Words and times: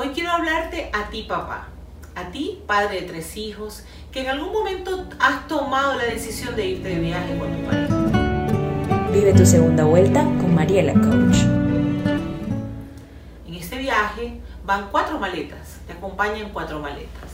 Hoy 0.00 0.10
quiero 0.10 0.30
hablarte 0.30 0.92
a 0.92 1.10
ti 1.10 1.24
papá, 1.24 1.66
a 2.14 2.30
ti 2.30 2.62
padre 2.68 3.00
de 3.00 3.08
tres 3.08 3.36
hijos, 3.36 3.82
que 4.12 4.20
en 4.20 4.28
algún 4.28 4.52
momento 4.52 5.08
has 5.18 5.48
tomado 5.48 5.96
la 5.96 6.04
decisión 6.04 6.54
de 6.54 6.66
irte 6.68 6.88
de 6.90 7.00
viaje 7.00 7.36
con 7.36 7.52
tu 7.52 7.64
pareja. 7.64 9.10
Vive 9.10 9.32
tu 9.32 9.44
segunda 9.44 9.82
vuelta 9.82 10.22
con 10.22 10.54
Mariela 10.54 10.92
Coach. 10.92 11.38
En 13.48 13.54
este 13.54 13.78
viaje 13.78 14.40
van 14.64 14.86
cuatro 14.92 15.18
maletas, 15.18 15.80
te 15.84 15.94
acompañan 15.94 16.50
cuatro 16.52 16.78
maletas. 16.78 17.30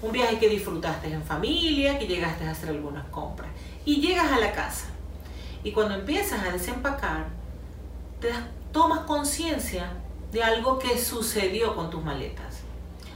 Un 0.00 0.12
viaje 0.12 0.38
que 0.38 0.48
disfrutaste 0.48 1.12
en 1.12 1.24
familia, 1.24 1.98
que 1.98 2.06
llegaste 2.06 2.46
a 2.46 2.52
hacer 2.52 2.68
algunas 2.68 3.08
compras. 3.08 3.50
Y 3.84 4.00
llegas 4.00 4.30
a 4.30 4.38
la 4.38 4.52
casa. 4.52 4.86
Y 5.64 5.72
cuando 5.72 5.96
empiezas 5.96 6.40
a 6.44 6.52
desempacar, 6.52 7.26
te 8.20 8.28
tomas 8.70 9.00
conciencia 9.00 9.90
de 10.36 10.42
algo 10.42 10.78
que 10.78 10.98
sucedió 10.98 11.74
con 11.74 11.88
tus 11.88 12.04
maletas. 12.04 12.60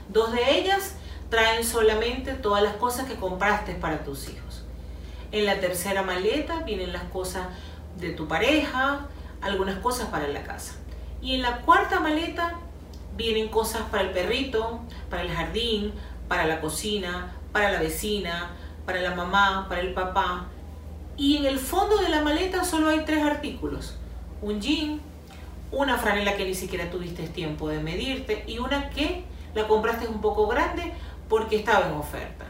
Dos 0.09 0.31
de 0.31 0.57
ellas 0.57 0.95
traen 1.29 1.63
solamente 1.63 2.33
todas 2.33 2.63
las 2.63 2.73
cosas 2.77 3.07
que 3.07 3.13
compraste 3.13 3.75
para 3.75 4.03
tus 4.03 4.27
hijos. 4.27 4.63
En 5.31 5.45
la 5.45 5.59
tercera 5.59 6.01
maleta 6.01 6.63
vienen 6.63 6.91
las 6.91 7.03
cosas 7.03 7.45
de 7.99 8.09
tu 8.09 8.27
pareja, 8.27 9.01
algunas 9.39 9.77
cosas 9.77 10.07
para 10.07 10.27
la 10.29 10.41
casa. 10.41 10.73
Y 11.21 11.35
en 11.35 11.43
la 11.43 11.61
cuarta 11.61 11.99
maleta 11.99 12.55
vienen 13.15 13.49
cosas 13.49 13.83
para 13.91 14.01
el 14.01 14.09
perrito, 14.09 14.81
para 15.11 15.21
el 15.21 15.31
jardín, 15.31 15.93
para 16.27 16.47
la 16.47 16.59
cocina, 16.59 17.35
para 17.51 17.71
la 17.71 17.79
vecina, 17.81 18.49
para 18.87 18.99
la 18.99 19.13
mamá, 19.13 19.67
para 19.69 19.81
el 19.81 19.93
papá. 19.93 20.47
Y 21.17 21.37
en 21.37 21.45
el 21.45 21.59
fondo 21.59 21.97
de 21.97 22.09
la 22.09 22.23
maleta 22.23 22.63
solo 22.63 22.89
hay 22.89 23.05
tres 23.05 23.23
artículos. 23.23 23.95
Un 24.41 24.59
jean, 24.59 25.01
una 25.71 25.97
franela 25.97 26.35
que 26.35 26.45
ni 26.45 26.53
siquiera 26.53 26.89
tuviste 26.89 27.27
tiempo 27.27 27.69
de 27.69 27.79
medirte 27.79 28.43
y 28.47 28.59
una 28.59 28.89
que 28.89 29.23
la 29.53 29.67
compraste 29.67 30.07
un 30.07 30.21
poco 30.21 30.47
grande 30.47 30.93
porque 31.29 31.57
estaba 31.57 31.87
en 31.87 31.93
oferta. 31.93 32.45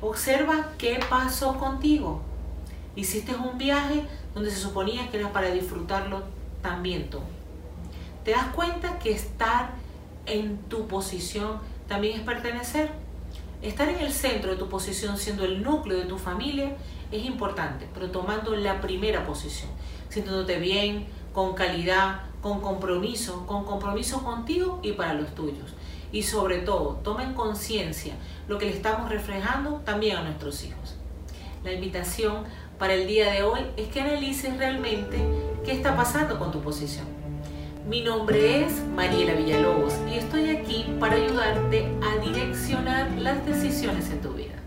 Observa 0.00 0.68
qué 0.78 1.00
pasó 1.08 1.58
contigo. 1.58 2.22
Hiciste 2.96 3.34
un 3.36 3.56
viaje 3.56 4.04
donde 4.34 4.50
se 4.50 4.58
suponía 4.58 5.08
que 5.10 5.18
era 5.18 5.32
para 5.32 5.50
disfrutarlo 5.50 6.22
también 6.60 7.08
tú. 7.08 7.20
¿Te 8.24 8.32
das 8.32 8.48
cuenta 8.54 8.98
que 8.98 9.12
estar 9.12 9.70
en 10.26 10.58
tu 10.68 10.86
posición 10.86 11.60
también 11.88 12.18
es 12.18 12.24
pertenecer? 12.24 12.90
Estar 13.62 13.88
en 13.88 14.00
el 14.00 14.12
centro 14.12 14.50
de 14.50 14.56
tu 14.56 14.68
posición, 14.68 15.16
siendo 15.16 15.44
el 15.44 15.62
núcleo 15.62 15.98
de 15.98 16.04
tu 16.04 16.18
familia, 16.18 16.76
es 17.12 17.24
importante, 17.24 17.86
pero 17.94 18.10
tomando 18.10 18.56
la 18.56 18.80
primera 18.80 19.24
posición, 19.24 19.70
sintiéndote 20.08 20.58
bien, 20.58 21.06
con 21.32 21.54
calidad, 21.54 22.22
con 22.40 22.60
compromiso, 22.60 23.46
con 23.46 23.64
compromiso 23.64 24.22
contigo 24.22 24.80
y 24.82 24.92
para 24.92 25.14
los 25.14 25.34
tuyos. 25.34 25.74
Y 26.12 26.24
sobre 26.24 26.58
todo, 26.58 27.00
tomen 27.02 27.34
conciencia 27.34 28.14
lo 28.48 28.58
que 28.58 28.66
le 28.66 28.72
estamos 28.72 29.08
reflejando 29.08 29.80
también 29.84 30.16
a 30.16 30.22
nuestros 30.22 30.62
hijos. 30.64 30.96
La 31.64 31.72
invitación 31.72 32.44
para 32.78 32.94
el 32.94 33.06
día 33.06 33.32
de 33.32 33.42
hoy 33.44 33.60
es 33.76 33.88
que 33.88 34.00
analices 34.00 34.56
realmente 34.58 35.18
qué 35.64 35.72
está 35.72 35.96
pasando 35.96 36.38
con 36.38 36.50
tu 36.50 36.60
posición. 36.60 37.06
Mi 37.88 38.02
nombre 38.02 38.64
es 38.64 38.80
Mariela 38.94 39.34
Villalobos 39.34 39.94
y 40.10 40.16
estoy 40.16 40.50
aquí 40.50 40.86
para 41.00 41.16
ayudarte 41.16 41.88
a 42.02 42.24
direccionar 42.24 43.10
las 43.18 43.44
decisiones 43.46 44.10
en 44.10 44.20
tu 44.20 44.32
vida. 44.34 44.61